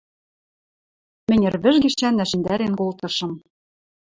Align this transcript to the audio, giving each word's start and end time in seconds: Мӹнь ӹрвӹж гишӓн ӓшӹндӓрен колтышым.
Мӹнь 1.29 1.45
ӹрвӹж 1.49 1.75
гишӓн 1.83 2.15
ӓшӹндӓрен 2.23 2.73
колтышым. 2.79 3.31